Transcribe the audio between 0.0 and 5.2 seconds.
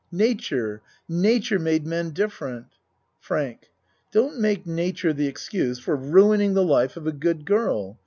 Nature, nature made men different. FRANK Don't make nature